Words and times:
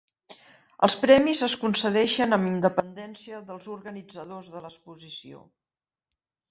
Els 0.87 0.95
premis 1.01 1.41
es 1.47 1.55
concedeixen 1.65 2.39
amb 2.39 2.51
independència 2.53 3.43
del 3.51 3.63
organitzadors 3.77 4.53
de 4.57 4.65
l'exposició. 4.67 5.49